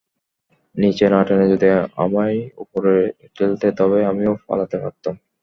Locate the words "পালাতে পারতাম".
4.47-5.15